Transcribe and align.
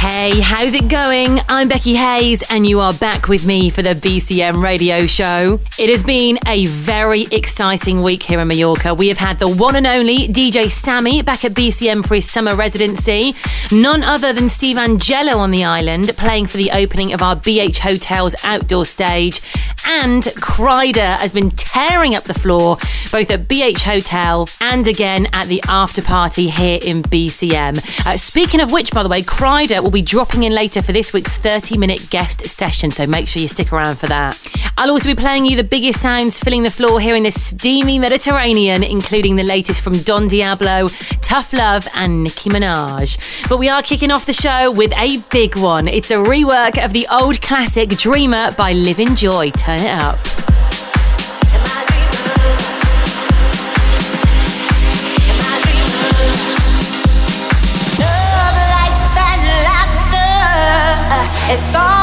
Hey, 0.00 0.40
how's 0.40 0.72
it 0.72 0.88
going? 0.88 1.40
I'm 1.46 1.68
Becky 1.68 1.94
Hayes, 1.94 2.42
and 2.50 2.66
you 2.66 2.80
are 2.80 2.94
back 2.94 3.28
with 3.28 3.44
me 3.44 3.68
for 3.68 3.82
the 3.82 3.94
BCM 3.94 4.62
radio 4.62 5.04
show. 5.04 5.60
It 5.78 5.90
has 5.90 6.02
been 6.02 6.38
a 6.46 6.64
very 6.64 7.24
exciting 7.24 8.00
week 8.00 8.22
here 8.22 8.40
in 8.40 8.48
Mallorca. 8.48 8.94
We 8.94 9.08
have 9.08 9.18
had 9.18 9.38
the 9.38 9.54
one 9.54 9.76
and 9.76 9.86
only 9.86 10.26
DJ 10.26 10.70
Sammy 10.70 11.20
back 11.20 11.44
at 11.44 11.52
BCM 11.52 12.08
for 12.08 12.14
his 12.14 12.24
summer 12.24 12.56
residency. 12.56 13.34
None 13.70 14.02
other 14.02 14.32
than 14.32 14.48
Steve 14.48 14.78
Angello 14.78 15.36
on 15.36 15.50
the 15.50 15.64
island, 15.64 16.16
playing 16.16 16.46
for 16.46 16.56
the 16.56 16.70
opening 16.70 17.12
of 17.12 17.20
our 17.20 17.36
BH 17.36 17.80
Hotels 17.80 18.34
outdoor 18.42 18.86
stage. 18.86 19.42
And 19.86 20.24
Kryder 20.24 21.18
has 21.18 21.32
been 21.32 21.50
tearing 21.50 22.14
up 22.14 22.24
the 22.24 22.34
floor, 22.34 22.76
both 23.10 23.30
at 23.30 23.48
BH 23.48 23.82
Hotel 23.82 24.48
and 24.60 24.86
again 24.86 25.26
at 25.32 25.48
the 25.48 25.62
after 25.68 26.02
party 26.02 26.48
here 26.48 26.78
in 26.82 27.02
BCM. 27.02 27.78
Uh, 28.06 28.16
speaking 28.16 28.60
of 28.60 28.72
which, 28.72 28.90
by 28.92 29.02
the 29.02 29.08
way, 29.08 29.22
Kryder 29.22 29.82
will 29.82 29.90
be 29.90 30.02
dropping 30.02 30.42
in 30.42 30.54
later 30.54 30.82
for 30.82 30.92
this 30.92 31.12
week's 31.12 31.36
30 31.36 31.76
minute 31.78 32.08
guest 32.10 32.44
session, 32.46 32.90
so 32.90 33.06
make 33.06 33.28
sure 33.28 33.42
you 33.42 33.48
stick 33.48 33.72
around 33.72 33.98
for 33.98 34.06
that. 34.06 34.38
I'll 34.76 34.90
also 34.90 35.08
be 35.08 35.14
playing 35.14 35.46
you 35.46 35.56
the 35.56 35.64
biggest 35.64 36.00
sounds 36.00 36.38
filling 36.38 36.62
the 36.62 36.70
floor 36.70 37.00
here 37.00 37.14
in 37.14 37.22
the 37.22 37.30
steamy 37.30 37.98
Mediterranean, 37.98 38.82
including 38.82 39.36
the 39.36 39.42
latest 39.42 39.82
from 39.82 39.92
Don 39.92 40.28
Diablo, 40.28 40.88
Tough 41.20 41.52
Love, 41.52 41.86
and 41.94 42.24
Nicki 42.24 42.48
Minaj. 42.48 43.48
But 43.48 43.58
we 43.58 43.68
are 43.68 43.82
kicking 43.82 44.10
off 44.10 44.26
the 44.26 44.32
show 44.32 44.70
with 44.72 44.92
a 44.96 45.18
big 45.30 45.56
one. 45.56 45.86
It's 45.86 46.10
a 46.10 46.14
rework 46.14 46.82
of 46.82 46.92
the 46.92 47.06
old 47.10 47.42
classic 47.42 47.90
Dreamer 47.90 48.52
by 48.52 48.72
Livin' 48.72 49.16
Joy. 49.16 49.50
Turn 49.70 49.78
it 49.78 50.02
up. 50.02 50.18
It's 61.52 61.74
all 61.74 61.99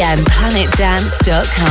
at 0.00 0.18
bcmplanetdance.com. 0.18 1.65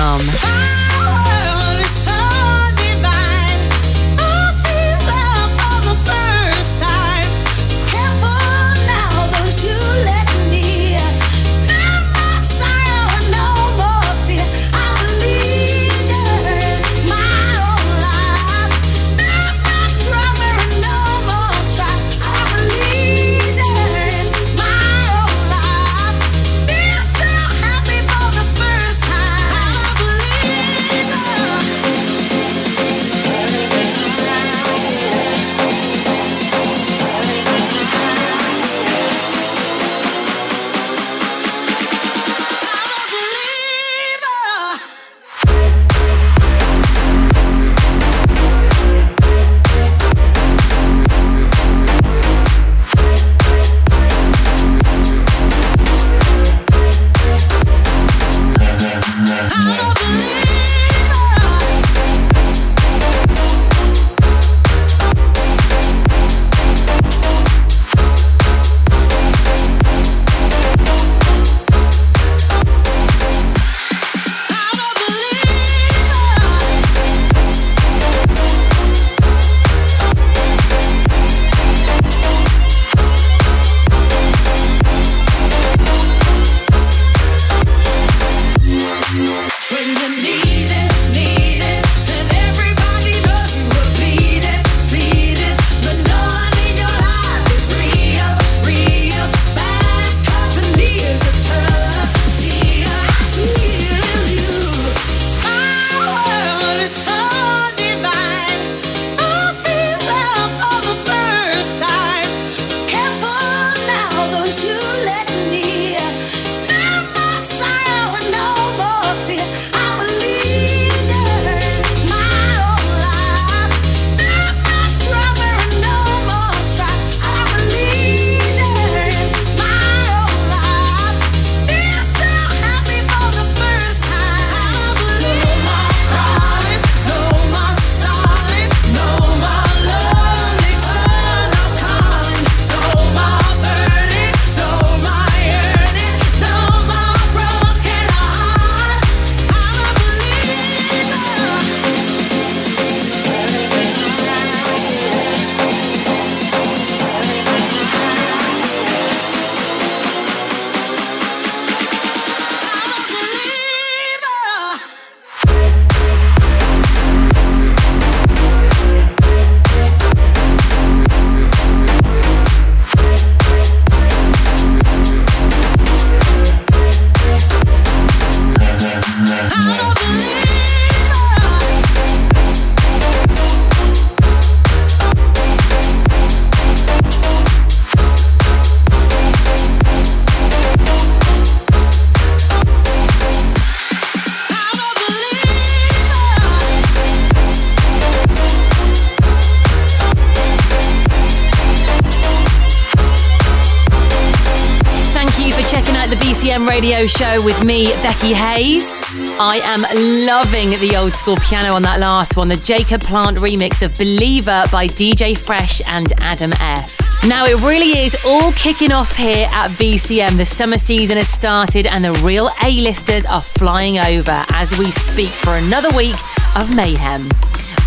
show 207.08 207.44
with 207.44 207.64
me, 207.64 207.88
Becky 208.02 208.34
Hayes. 208.34 209.04
I 209.40 209.60
am 209.64 209.82
loving 210.26 210.70
the 210.80 210.98
old 210.98 211.14
school 211.14 211.36
piano 211.38 211.74
on 211.74 211.82
that 211.84 212.00
last 212.00 212.38
one, 212.38 212.48
the 212.48 212.56
Jacob 212.56 213.02
Plant 213.02 213.38
remix 213.38 213.84
of 213.84 213.98
Believer 213.98 214.64
by 214.72 214.88
DJ 214.88 215.38
Fresh 215.38 215.82
and 215.88 216.14
Adam 216.20 216.54
F. 216.60 217.24
Now 217.28 217.46
it 217.46 217.62
really 217.62 218.00
is 218.00 218.16
all 218.26 218.52
kicking 218.54 218.92
off 218.92 219.16
here 219.16 219.48
at 219.52 219.72
BCM. 219.72 220.38
The 220.38 220.46
summer 220.46 220.78
season 220.78 221.18
has 221.18 221.28
started 221.28 221.88
and 221.88 222.04
the 222.04 222.14
real 222.24 222.50
A-listers 222.64 223.26
are 223.26 223.42
flying 223.42 223.98
over 223.98 224.46
as 224.50 224.78
we 224.78 224.92
speak 224.92 225.30
for 225.30 225.56
another 225.56 225.96
week 225.96 226.16
of 226.56 226.74
mayhem. 226.76 227.30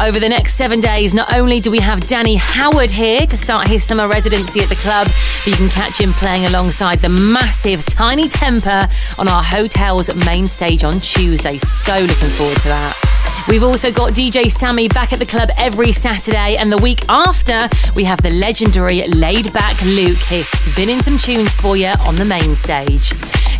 Over 0.00 0.20
the 0.20 0.28
next 0.28 0.52
seven 0.52 0.80
days, 0.80 1.12
not 1.12 1.34
only 1.34 1.58
do 1.58 1.72
we 1.72 1.80
have 1.80 2.06
Danny 2.06 2.36
Howard 2.36 2.88
here 2.88 3.26
to 3.26 3.36
start 3.36 3.66
his 3.66 3.82
summer 3.82 4.06
residency 4.06 4.60
at 4.60 4.68
the 4.68 4.76
club, 4.76 5.08
but 5.08 5.46
you 5.48 5.54
can 5.54 5.68
catch 5.68 6.00
him 6.00 6.12
playing 6.12 6.46
alongside 6.46 7.00
the 7.00 7.08
massive 7.08 7.84
Tinie 7.84 8.28
Tempah 8.28 9.18
on 9.18 9.26
our 9.26 9.42
hotel's 9.42 10.14
main 10.24 10.46
stage 10.46 10.84
on 10.84 11.00
Tuesday. 11.00 11.58
So 11.58 11.98
looking 11.98 12.28
forward 12.28 12.58
to 12.58 12.68
that. 12.68 13.44
We've 13.48 13.64
also 13.64 13.90
got 13.90 14.12
DJ 14.12 14.48
Sammy 14.48 14.86
back 14.86 15.12
at 15.12 15.18
the 15.18 15.26
club 15.26 15.50
every 15.58 15.90
Saturday, 15.90 16.56
and 16.56 16.70
the 16.70 16.78
week 16.78 17.00
after, 17.08 17.68
we 17.96 18.04
have 18.04 18.22
the 18.22 18.30
legendary 18.30 19.04
Laid 19.08 19.52
Back 19.52 19.82
Luke 19.84 20.18
here 20.18 20.44
spinning 20.44 21.00
some 21.00 21.18
tunes 21.18 21.56
for 21.56 21.76
you 21.76 21.88
on 22.06 22.14
the 22.14 22.24
main 22.24 22.54
stage. 22.54 23.14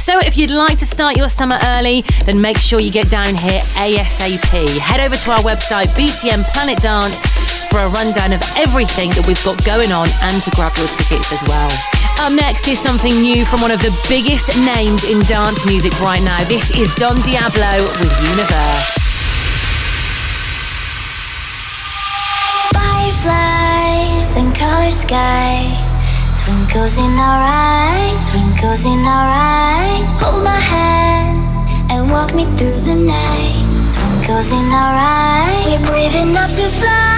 So 0.08 0.16
if 0.20 0.38
you'd 0.38 0.48
like 0.48 0.78
to 0.78 0.86
start 0.86 1.18
your 1.18 1.28
summer 1.28 1.58
early, 1.64 2.00
then 2.24 2.40
make 2.40 2.56
sure 2.56 2.80
you 2.80 2.90
get 2.90 3.10
down 3.10 3.34
here 3.34 3.60
ASAP. 3.76 4.78
Head 4.80 5.04
over 5.04 5.14
to 5.14 5.30
our 5.32 5.44
website, 5.44 5.92
BCM 6.00 6.48
Planet 6.48 6.80
Dance, 6.80 7.20
for 7.68 7.76
a 7.76 7.90
rundown 7.92 8.32
of 8.32 8.40
everything 8.56 9.12
that 9.20 9.28
we've 9.28 9.44
got 9.44 9.60
going 9.68 9.92
on 9.92 10.08
and 10.24 10.40
to 10.40 10.50
grab 10.56 10.72
your 10.80 10.88
tickets 10.96 11.28
as 11.28 11.44
well. 11.44 11.68
Up 12.24 12.32
next 12.32 12.64
is 12.72 12.80
something 12.80 13.12
new 13.20 13.44
from 13.44 13.60
one 13.60 13.68
of 13.70 13.84
the 13.84 13.92
biggest 14.08 14.48
names 14.64 15.04
in 15.04 15.20
dance 15.28 15.68
music 15.68 15.92
right 16.00 16.24
now. 16.24 16.40
This 16.48 16.72
is 16.72 16.88
Don 16.96 17.20
Diablo 17.20 17.68
with 18.00 18.08
Universe. 18.32 19.12
Fireflies 22.72 24.40
and 24.40 24.56
color 24.56 24.88
sky 24.88 25.87
Twinkles 26.48 26.96
in 26.96 27.12
our 27.18 27.42
eyes, 27.44 28.30
twinkles 28.30 28.86
in 28.86 29.04
our 29.04 29.28
eyes. 29.36 30.18
Hold 30.18 30.42
my 30.42 30.58
hand 30.58 31.44
and 31.92 32.10
walk 32.10 32.34
me 32.34 32.46
through 32.56 32.80
the 32.88 32.94
night. 32.94 33.92
Twinkles 33.92 34.50
in 34.50 34.72
our 34.72 34.96
eyes, 34.96 35.66
we're 35.66 35.86
brave 35.88 36.14
enough 36.14 36.56
to 36.56 36.66
fly. 36.70 37.17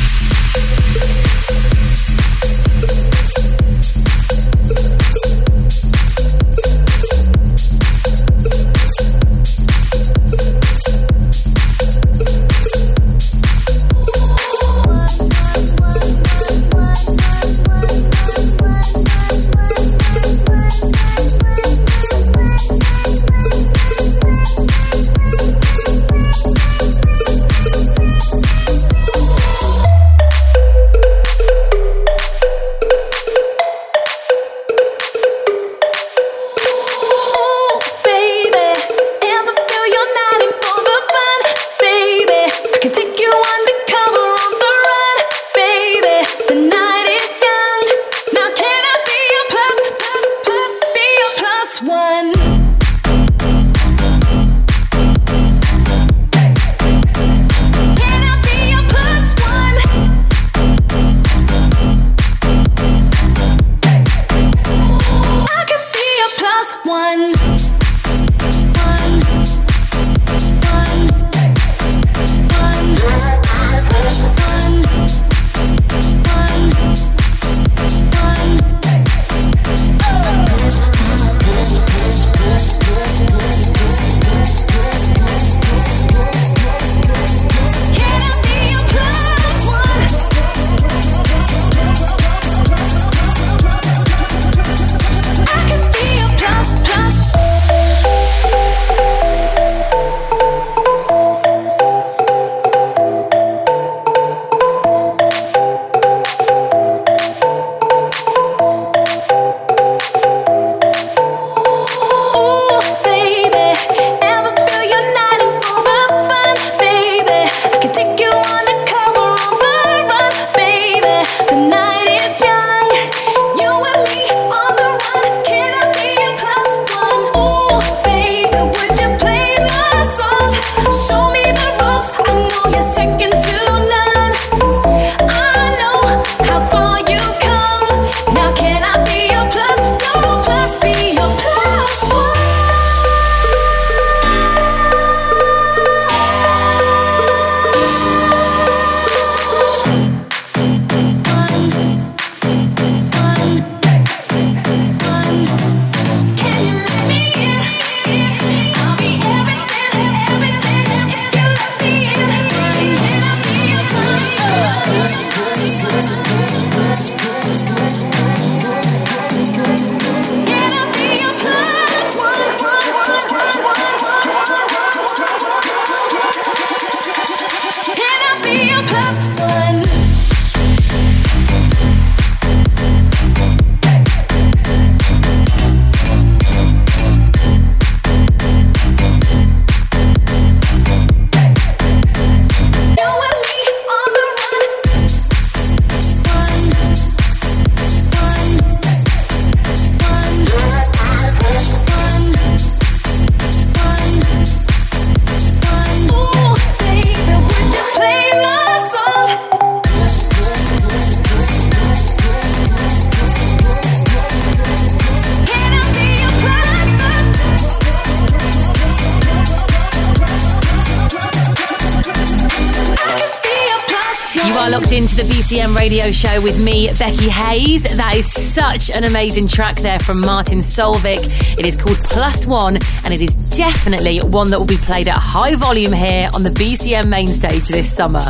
BCM 225.51 225.75
radio 225.75 226.11
show 226.13 226.39
with 226.39 226.63
me, 226.63 226.87
Becky 226.97 227.27
Hayes. 227.27 227.83
That 227.97 228.15
is 228.15 228.31
such 228.31 228.89
an 228.89 229.03
amazing 229.03 229.49
track 229.49 229.75
there 229.75 229.99
from 229.99 230.21
Martin 230.21 230.59
Solveig. 230.59 231.19
It 231.59 231.67
is 231.67 231.75
called 231.75 231.97
Plus 232.05 232.45
One, 232.45 232.77
and 232.77 233.13
it 233.13 233.19
is 233.19 233.35
definitely 233.57 234.19
one 234.19 234.49
that 234.49 234.57
will 234.57 234.65
be 234.65 234.77
played 234.77 235.07
at 235.07 235.17
high 235.17 235.55
volume 235.55 235.91
here 235.91 236.29
on 236.33 236.43
the 236.43 236.49
BCM 236.49 237.07
main 237.07 237.27
stage 237.27 237.67
this 237.67 237.91
summer. 237.91 238.21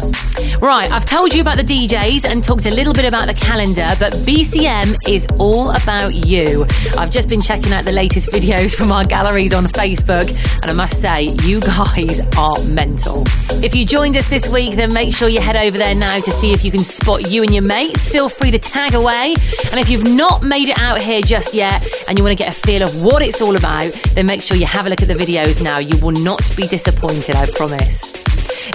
Right, 0.60 0.92
I've 0.92 1.06
told 1.06 1.34
you 1.34 1.42
about 1.42 1.58
the 1.58 1.64
DJs 1.64 2.30
and 2.30 2.44
talked 2.44 2.66
a 2.66 2.72
little 2.72 2.94
bit 2.94 3.06
about 3.06 3.28
the 3.28 3.34
calendar, 3.34 3.88
but 4.00 4.14
BCM 4.26 4.98
is 5.08 5.28
all 5.40 5.72
about 5.72 6.14
you. 6.14 6.66
I've 6.98 7.12
just 7.12 7.30
been 7.30 7.40
checking 7.40 7.72
out 7.72 7.86
the 7.86 7.92
latest 7.92 8.30
videos 8.32 8.76
from 8.76 8.92
our 8.92 9.06
galleries 9.06 9.54
on 9.54 9.66
Facebook, 9.68 10.30
and 10.62 10.72
I 10.72 10.74
must 10.74 11.00
say, 11.00 11.36
you 11.44 11.62
guys 11.62 12.20
are 12.38 12.64
mental. 12.74 13.24
If 13.64 13.76
you 13.76 13.86
joined 13.86 14.18
us 14.18 14.28
this 14.28 14.52
week, 14.52 14.76
then 14.76 14.94
make 14.94 15.14
sure 15.14 15.30
you 15.30 15.40
head 15.40 15.56
over 15.56 15.78
there 15.78 15.96
now 15.96 16.20
to 16.20 16.32
see 16.32 16.52
if 16.52 16.64
you 16.66 16.72
can 16.72 16.84
spot 16.84 17.30
you 17.30 17.44
and 17.44 17.54
your 17.54 17.64
mates. 17.64 18.08
Feel 18.08 18.28
free 18.28 18.52
to 18.52 18.60
tag 18.60 18.96
away. 18.96 19.36
And 19.72 19.80
if 19.80 19.90
you've 19.90 20.16
not 20.16 20.42
made 20.44 20.70
it 20.70 20.80
out 20.80 21.02
here 21.02 21.22
just 21.22 21.54
yet 21.54 21.86
and 22.08 22.18
you 22.18 22.24
want 22.24 22.38
to 22.38 22.44
get 22.44 22.54
a 22.54 22.58
feel 22.58 22.82
of 22.82 23.04
what 23.04 23.22
it's 23.22 23.42
all 23.42 23.56
about, 23.56 23.92
then 24.16 24.26
make 24.26 24.42
sure 24.42 24.58
you 24.58 24.66
have 24.66 24.88
a 24.88 24.90
look 24.90 25.02
at 25.02 25.11
the 25.14 25.26
videos 25.26 25.62
now. 25.62 25.80
You 25.80 25.98
will 25.98 26.16
not 26.24 26.42
be 26.56 26.64
disappointed, 26.64 27.36
I 27.36 27.46
promise. 27.56 28.14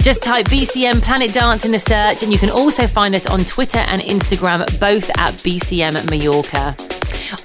Just 0.01 0.23
type 0.23 0.45
BCM 0.47 1.01
Planet 1.01 1.33
Dance 1.33 1.65
in 1.65 1.71
the 1.71 1.79
search, 1.79 2.23
and 2.23 2.31
you 2.31 2.37
can 2.37 2.49
also 2.49 2.87
find 2.87 3.15
us 3.15 3.25
on 3.25 3.39
Twitter 3.45 3.79
and 3.79 4.01
Instagram, 4.01 4.59
both 4.79 5.09
at 5.17 5.33
BCM 5.43 6.09
Mallorca. 6.09 6.75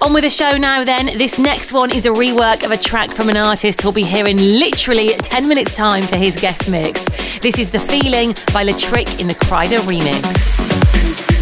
On 0.00 0.12
with 0.12 0.24
the 0.24 0.30
show 0.30 0.56
now, 0.56 0.84
then. 0.84 1.18
This 1.18 1.38
next 1.38 1.72
one 1.72 1.94
is 1.94 2.06
a 2.06 2.10
rework 2.10 2.64
of 2.64 2.70
a 2.70 2.76
track 2.76 3.10
from 3.10 3.28
an 3.28 3.36
artist 3.36 3.80
who'll 3.80 3.92
be 3.92 4.04
here 4.04 4.26
in 4.26 4.36
literally 4.36 5.08
10 5.08 5.48
minutes' 5.48 5.74
time 5.74 6.02
for 6.02 6.16
his 6.16 6.38
guest 6.40 6.68
mix. 6.68 7.04
This 7.38 7.58
is 7.58 7.70
The 7.70 7.78
Feeling 7.78 8.34
by 8.52 8.64
Trick 8.72 9.20
in 9.20 9.28
the 9.28 9.34
Kryder 9.34 9.78
remix. 9.88 11.41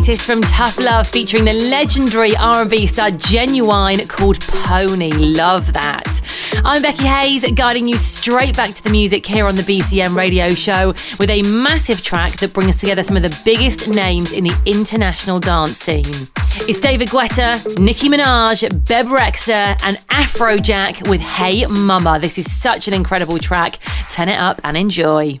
Latest 0.00 0.24
from 0.24 0.40
Tough 0.40 0.78
Love 0.78 1.06
featuring 1.10 1.44
the 1.44 1.52
legendary 1.52 2.34
R&B 2.34 2.86
star 2.86 3.10
Ginuwine 3.10 4.08
called 4.08 4.40
Pony. 4.40 5.10
Love 5.10 5.74
that. 5.74 6.22
I'm 6.64 6.80
Becky 6.80 7.04
Hayes, 7.04 7.44
guiding 7.52 7.86
you 7.86 7.98
straight 7.98 8.56
back 8.56 8.74
to 8.74 8.82
the 8.82 8.88
music 8.88 9.26
here 9.26 9.44
on 9.44 9.56
the 9.56 9.62
BCM 9.62 10.16
radio 10.16 10.54
show 10.54 10.94
with 11.18 11.28
a 11.28 11.42
massive 11.42 12.02
track 12.02 12.38
that 12.38 12.54
brings 12.54 12.78
together 12.78 13.02
some 13.02 13.18
of 13.18 13.22
the 13.22 13.42
biggest 13.44 13.88
names 13.88 14.32
in 14.32 14.44
the 14.44 14.62
international 14.64 15.38
dance 15.38 15.76
scene. 15.76 16.06
It's 16.66 16.80
David 16.80 17.08
Guetta, 17.08 17.78
Nicki 17.78 18.08
Minaj, 18.08 18.62
Bebe 18.88 19.10
Rexha, 19.10 19.78
and 19.82 19.98
Afrojack 20.08 21.10
with 21.10 21.20
Hey 21.20 21.66
Mama. 21.66 22.18
This 22.18 22.38
is 22.38 22.50
such 22.50 22.88
an 22.88 22.94
incredible 22.94 23.38
track. 23.38 23.76
Turn 24.10 24.30
it 24.30 24.38
up 24.38 24.62
and 24.64 24.78
enjoy. 24.78 25.40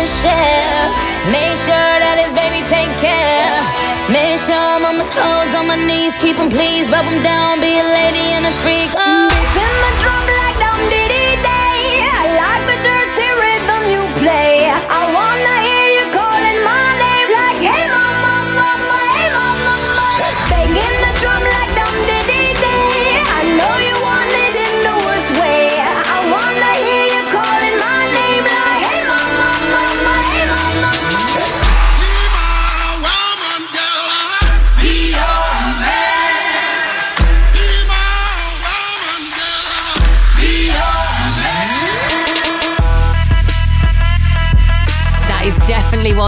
his 0.00 0.10
share. 0.24 0.84
Make 1.28 1.56
sure 1.68 1.94
that 2.00 2.16
his 2.16 2.32
baby 2.32 2.64
take 2.72 2.92
care. 3.04 3.60
Make 4.08 4.40
sure 4.40 4.56
I'm 4.56 4.84
on 4.88 4.96
my 4.96 5.06
toes, 5.12 5.52
on 5.52 5.68
my 5.68 5.76
knees, 5.76 6.16
keep 6.16 6.36
him 6.36 6.48
please, 6.48 6.88
rub 6.88 7.04
him 7.04 7.22
down, 7.22 7.60
be 7.60 7.76
a 7.76 7.84
lady 7.84 8.26
and 8.32 8.44
a 8.48 8.54
freak. 8.64 8.90
Oh. 8.96 9.28
in 9.28 9.72
my 9.84 9.92
drum 10.00 10.39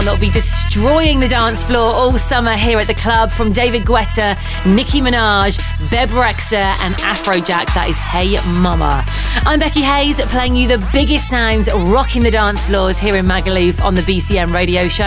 one 0.03 0.05
that'll 0.05 0.19
be 0.19 0.31
destroying 0.31 1.19
the 1.19 1.27
dance 1.27 1.63
floor 1.63 1.93
all 1.93 2.17
summer 2.17 2.55
here 2.55 2.77
at 2.77 2.87
the 2.87 2.93
club 2.93 3.31
from 3.31 3.51
David 3.51 3.83
Guetta, 3.83 4.35
Nicki 4.65 4.99
Minaj, 4.99 5.59
Bebe 5.89 6.11
Rexha, 6.11 6.75
and 6.81 6.95
Afrojack. 6.95 7.73
That 7.73 7.87
is 7.89 7.97
Hey 7.97 8.37
Mama. 8.59 9.05
I'm 9.45 9.59
Becky 9.59 9.81
Hayes, 9.81 10.21
playing 10.25 10.55
you 10.55 10.67
the 10.67 10.85
biggest 10.91 11.29
sounds 11.29 11.71
rocking 11.71 12.23
the 12.23 12.31
dance 12.31 12.67
floors 12.67 12.99
here 12.99 13.15
in 13.15 13.25
Magaluf 13.25 13.83
on 13.83 13.95
the 13.95 14.01
BCM 14.01 14.53
radio 14.53 14.87
show. 14.87 15.03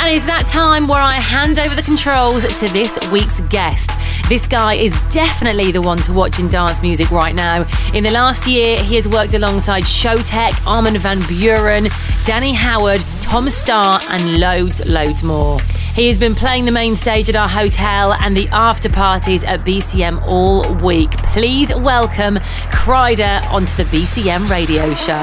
And 0.00 0.14
it's 0.14 0.26
that 0.26 0.46
time 0.46 0.86
where 0.86 1.00
I 1.00 1.14
hand 1.14 1.58
over 1.58 1.74
the 1.74 1.82
controls 1.82 2.42
to 2.60 2.68
this 2.72 2.98
week's 3.10 3.40
guest. 3.42 3.98
This 4.28 4.46
guy 4.46 4.74
is 4.74 4.92
definitely 5.10 5.72
the 5.72 5.82
one 5.82 5.98
to 5.98 6.12
watch 6.12 6.38
in 6.38 6.48
dance 6.48 6.82
music 6.82 7.10
right 7.10 7.34
now. 7.34 7.66
In 7.94 8.04
the 8.04 8.10
last 8.10 8.46
year, 8.46 8.76
he 8.78 8.94
has 8.96 9.08
worked 9.08 9.34
alongside 9.34 9.84
Showtek, 9.84 10.66
Armin 10.66 10.98
van 10.98 11.18
Buuren, 11.20 11.88
Danny 12.24 12.52
Howard, 12.52 13.00
Tom 13.28 13.50
Starr, 13.50 14.00
and 14.08 14.40
loads, 14.40 14.88
loads 14.88 15.22
more. 15.22 15.60
He 15.94 16.08
has 16.08 16.18
been 16.18 16.34
playing 16.34 16.64
the 16.64 16.72
main 16.72 16.96
stage 16.96 17.28
at 17.28 17.36
our 17.36 17.46
hotel 17.46 18.14
and 18.14 18.34
the 18.34 18.48
after 18.52 18.88
parties 18.88 19.44
at 19.44 19.60
BCM 19.60 20.26
all 20.28 20.62
week. 20.76 21.10
Please 21.34 21.74
welcome 21.74 22.36
Kryder 22.72 23.46
onto 23.52 23.76
the 23.76 23.84
BCM 23.90 24.48
radio 24.48 24.94
show. 24.94 25.22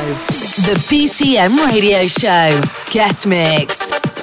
The 0.67 0.75
BCM 0.87 1.65
radio 1.65 2.05
show. 2.05 2.61
Guest 2.93 3.25
mix. 3.25 4.14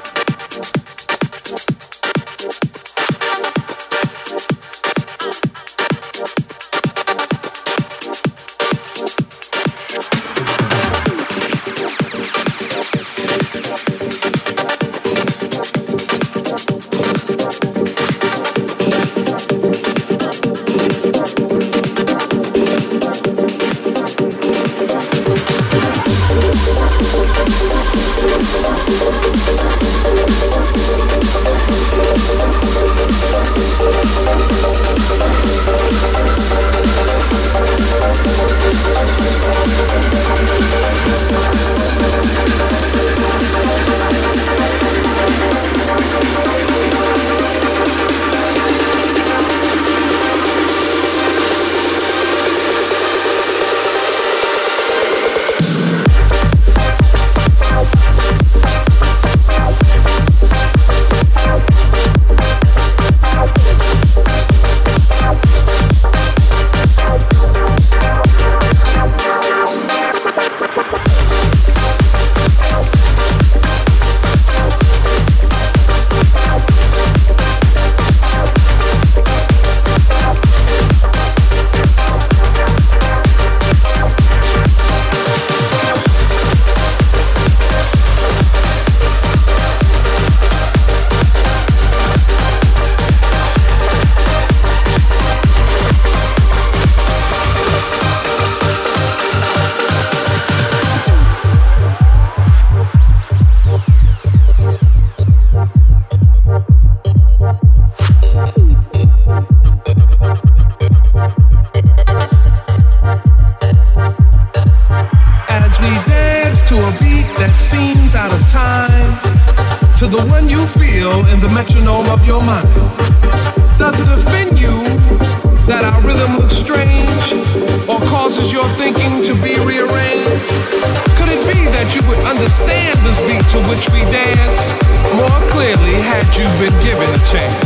understand 132.53 132.99
this 133.07 133.19
beat 133.21 133.41
to 133.49 133.57
which 133.71 133.89
we 133.97 134.01
dance 134.13 134.77
more 135.17 135.41
clearly 135.49 135.97
had 136.05 136.27
you 136.37 136.45
been 136.61 136.77
given 136.85 137.09
a 137.09 137.23
chance. 137.25 137.65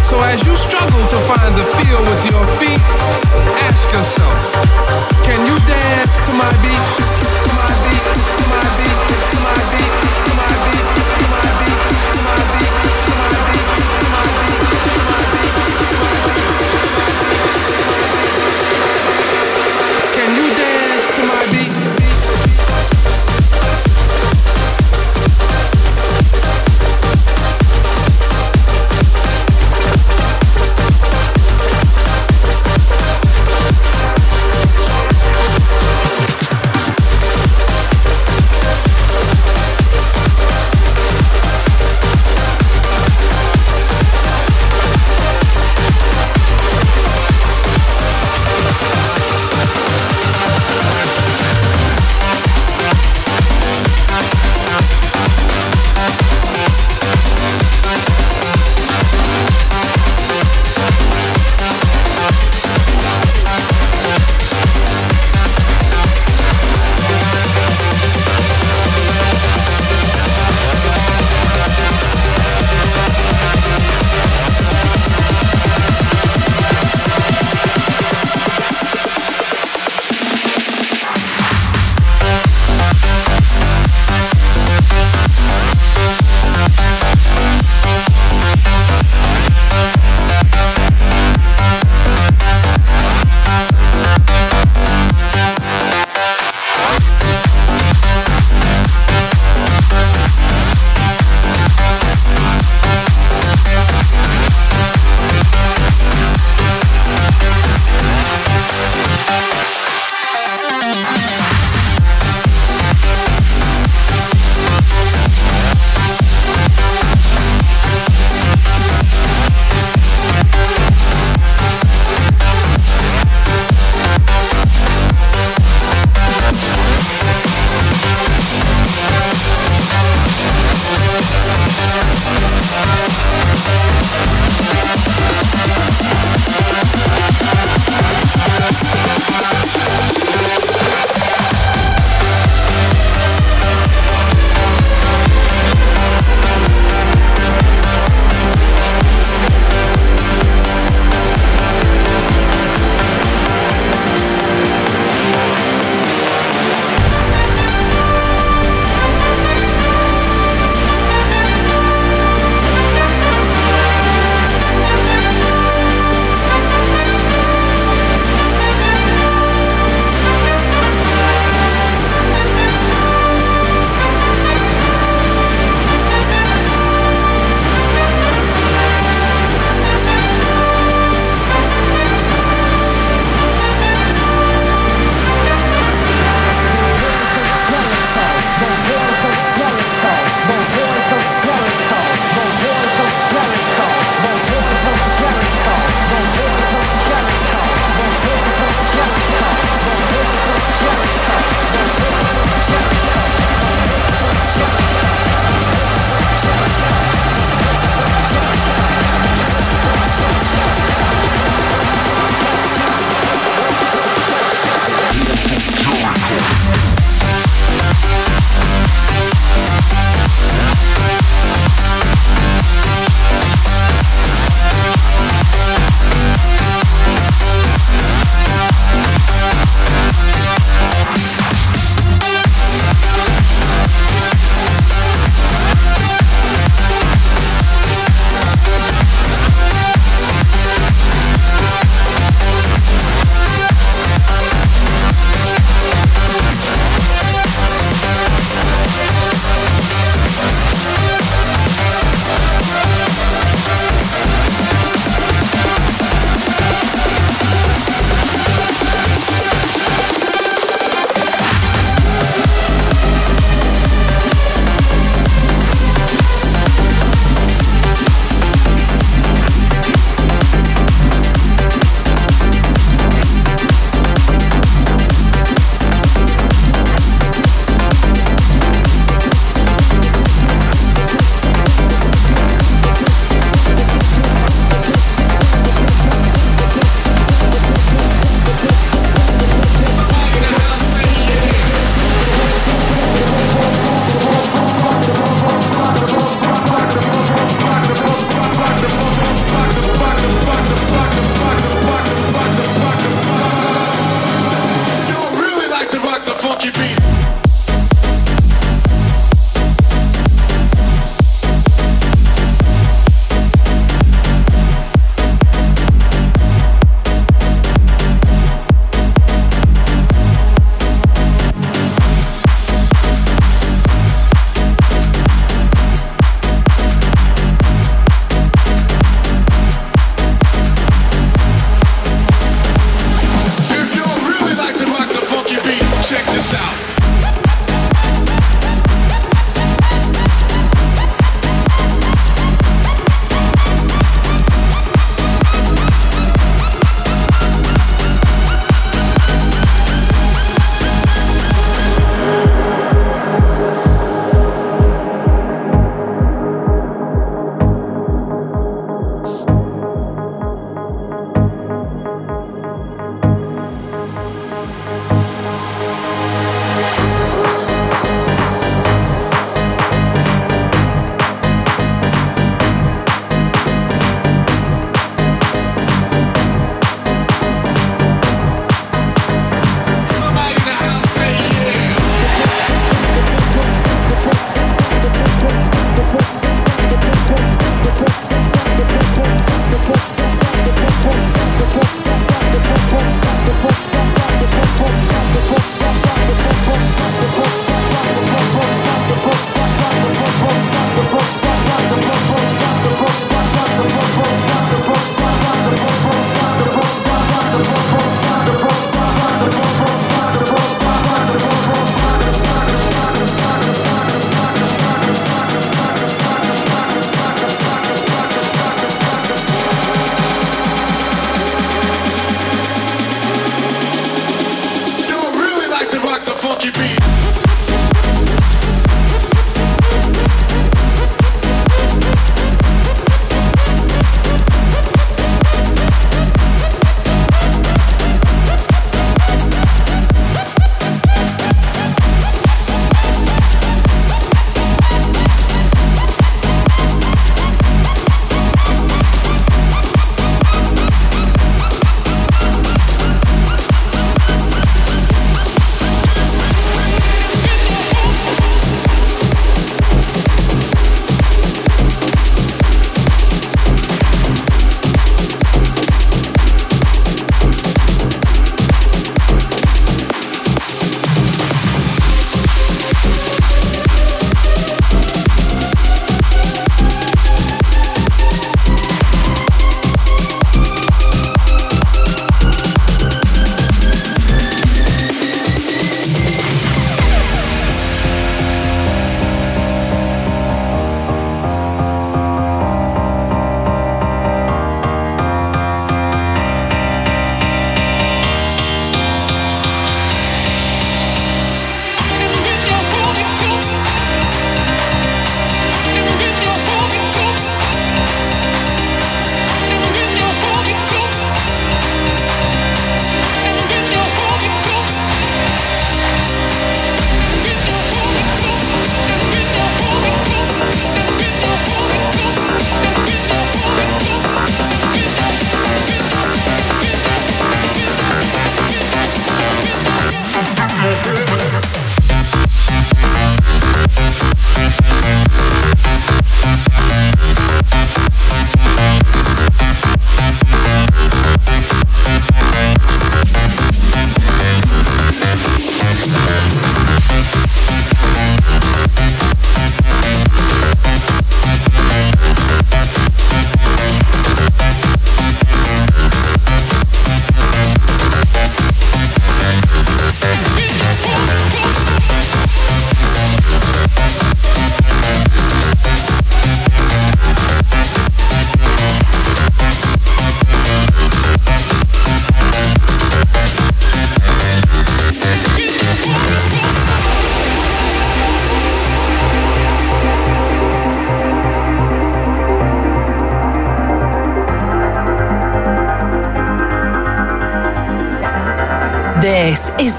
So 0.00 0.16
as 0.24 0.40
you 0.46 0.56
struggle 0.56 1.04
to 1.04 1.18
find 1.28 1.52
the 1.54 1.64
feel 1.76 2.00
with 2.08 2.24
your 2.24 2.44
feet, 2.56 2.80
ask 3.68 3.92
yourself, 3.92 4.32
can 5.22 5.44
you 5.44 5.58
dance 5.68 6.24
to 6.24 6.32
my 6.32 6.50
beat? 6.64 6.88
My 7.52 7.68
beat, 7.84 8.04
my 8.48 8.64
beat, 8.78 9.00
my 9.44 9.76
beat. 9.76 10.03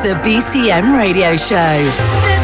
The 0.06 0.14
BCM 0.22 0.96
Radio 0.96 1.36
Show. 1.36 2.35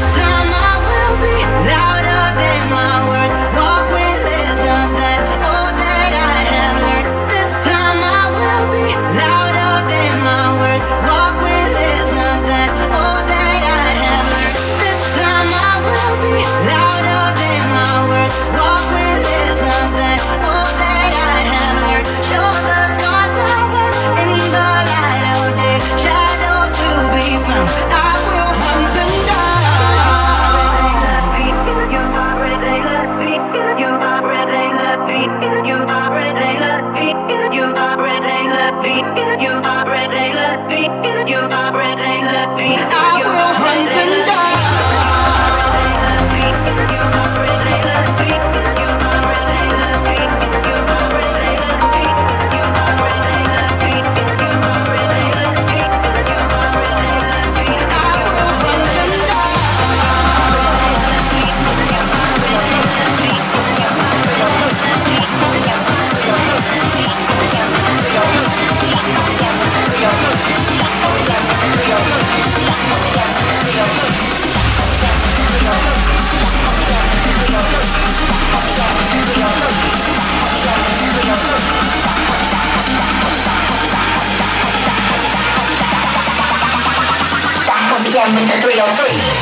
The 88.21 88.27
303. 88.61 89.40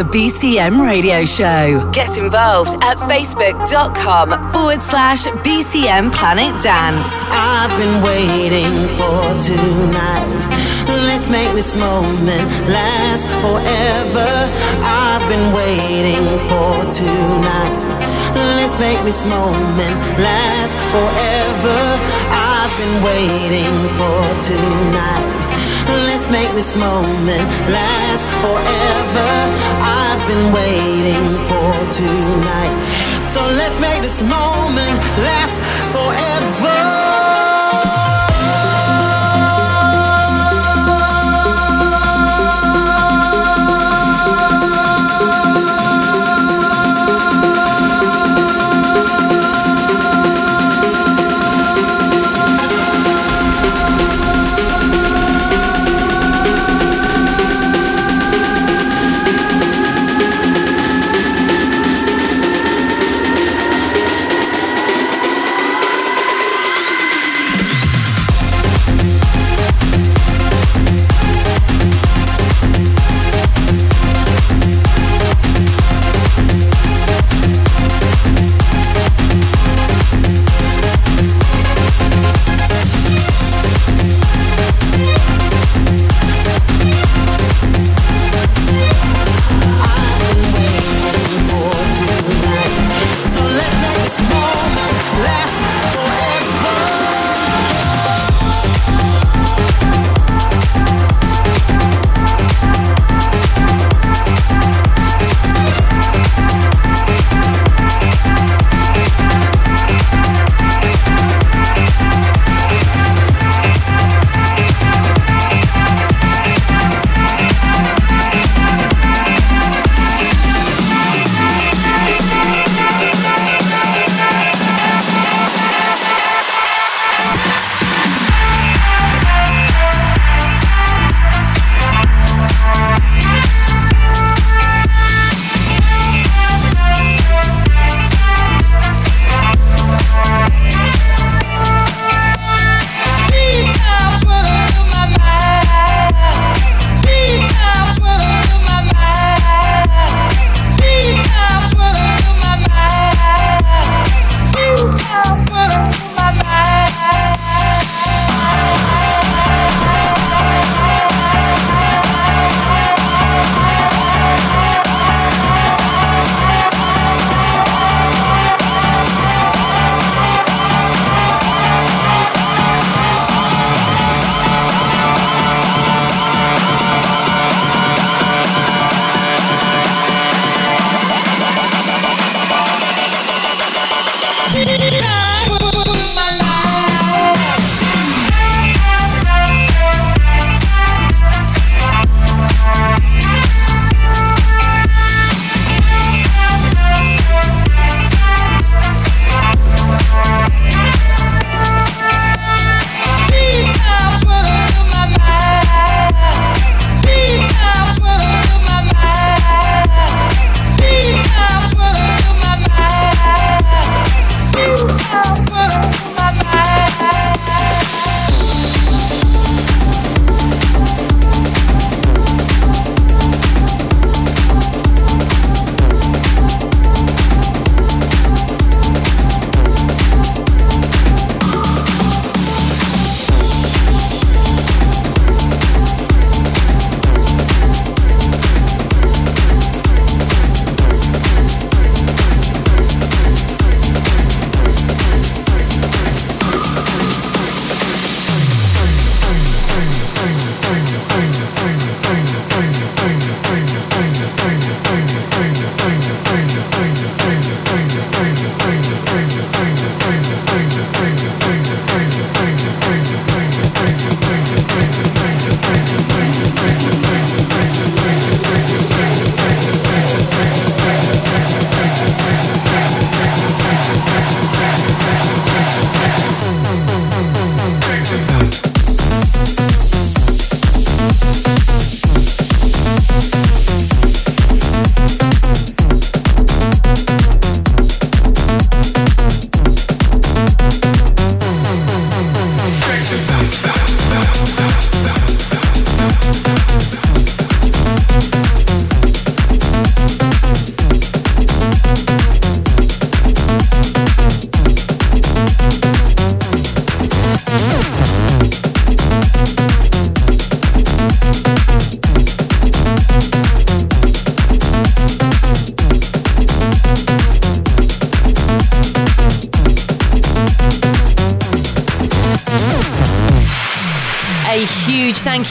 The 0.00 0.18
BCM 0.18 0.80
Radio 0.80 1.26
Show. 1.26 1.90
Get 1.92 2.16
involved 2.16 2.72
at 2.80 2.96
facebook.com 2.96 4.50
forward 4.50 4.82
slash 4.82 5.26
BCM 5.44 6.10
Planet 6.10 6.56
Dance. 6.62 7.12
I've 7.28 7.68
been 7.76 8.00
waiting 8.00 8.88
for 8.96 9.20
tonight. 9.44 10.24
Let's 11.04 11.28
make 11.28 11.52
this 11.52 11.76
moment 11.76 12.48
last 12.72 13.28
forever. 13.44 14.30
I've 14.80 15.26
been 15.28 15.52
waiting 15.52 16.24
for 16.48 16.72
tonight. 16.88 17.76
Let's 18.56 18.80
make 18.80 19.00
this 19.04 19.26
moment 19.26 19.96
last 20.16 20.80
forever. 20.96 21.80
I've 22.32 22.72
been 22.80 22.96
waiting 23.04 23.76
for 24.00 24.20
tonight. 24.40 25.39
Make 26.30 26.52
this 26.52 26.76
moment 26.76 27.50
last 27.74 28.24
forever. 28.40 29.30
I've 29.82 30.22
been 30.28 30.52
waiting 30.52 31.36
for 31.48 31.72
tonight. 31.90 33.28
So 33.28 33.40
let's 33.58 33.78
make 33.80 34.00
this 34.00 34.22
moment 34.22 35.00
last 35.26 35.58
forever. 35.90 37.19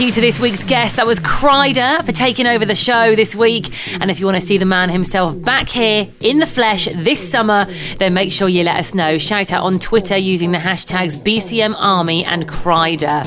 You 0.10 0.14
to 0.14 0.22
this 0.22 0.40
week's 0.40 0.64
guest. 0.64 0.96
That 0.96 1.06
was 1.06 1.20
Kryder 1.20 2.04
for 2.04 2.12
taking 2.12 2.48
over 2.48 2.66
the 2.66 2.76
show 2.76 3.14
this 3.14 3.36
week. 3.36 3.70
And 4.02 4.10
if 4.10 4.20
you 4.20 4.26
want 4.26 4.38
to 4.38 4.42
see 4.42 4.58
the 4.58 4.66
man 4.66 4.90
himself 4.90 5.40
back 5.40 5.70
here 5.70 6.08
in 6.22 6.40
the 6.40 6.48
flesh 6.48 6.86
this 6.96 7.20
summer, 7.20 7.68
then 7.98 8.16
make 8.16 8.32
sure 8.32 8.50
you 8.50 8.64
let 8.64 8.78
us 8.78 8.96
know. 8.96 9.20
Shout 9.20 9.54
out 9.54 9.64
on 9.64 9.78
Twitter 9.78 10.18
using 10.18 10.52
the 10.52 10.58
hashtags 10.58 11.18
BCM 11.20 11.76
Army 11.78 12.26
and 12.26 12.48
Kryder. 12.48 13.24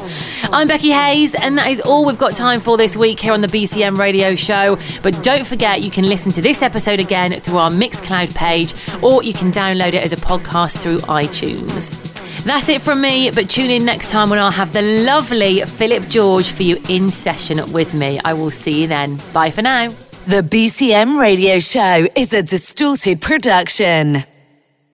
I'm 0.52 0.66
Becky 0.66 0.90
Hayes, 0.90 1.36
and 1.36 1.56
that 1.56 1.68
is 1.68 1.80
all 1.80 2.04
we've 2.04 2.18
got 2.18 2.34
time 2.34 2.58
for 2.58 2.76
this 2.76 2.96
week 2.96 3.20
here 3.20 3.32
on 3.32 3.42
the 3.42 3.48
BCM 3.48 3.96
radio 3.96 4.34
show. 4.34 4.76
But 5.02 5.22
don't 5.22 5.46
forget, 5.46 5.82
you 5.82 5.90
can 5.90 6.06
listen 6.08 6.32
to 6.32 6.42
this 6.42 6.62
episode 6.62 6.98
again 6.98 7.38
through 7.40 7.58
our 7.58 7.70
Mixcloud 7.70 8.34
page, 8.34 8.74
or 9.04 9.22
you 9.22 9.34
can 9.34 9.52
download 9.52 9.94
it 9.94 10.02
as 10.02 10.12
a 10.12 10.16
podcast 10.16 10.78
through 10.78 10.98
iTunes. 11.00 12.11
That's 12.44 12.68
it 12.68 12.82
from 12.82 13.00
me, 13.00 13.30
but 13.30 13.48
tune 13.48 13.70
in 13.70 13.84
next 13.84 14.10
time 14.10 14.28
when 14.28 14.40
I'll 14.40 14.50
have 14.50 14.72
the 14.72 14.82
lovely 14.82 15.64
Philip 15.64 16.08
George 16.08 16.50
for 16.50 16.64
you 16.64 16.76
in 16.88 17.08
session 17.08 17.72
with 17.72 17.94
me. 17.94 18.18
I 18.24 18.34
will 18.34 18.50
see 18.50 18.82
you 18.82 18.88
then. 18.88 19.20
Bye 19.32 19.50
for 19.50 19.62
now. 19.62 19.90
The 20.26 20.42
BCM 20.42 21.20
radio 21.20 21.60
show 21.60 22.08
is 22.16 22.32
a 22.32 22.42
distorted 22.42 23.20
production. 23.20 24.24